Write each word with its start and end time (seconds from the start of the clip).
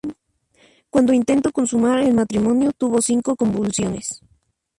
Cuando 0.89 1.13
intentó 1.13 1.51
consumar 1.51 1.99
el 1.99 2.15
matrimonio, 2.15 2.71
tuvo 2.75 3.03
cinco 3.03 3.35
convulsiones. 3.35 4.23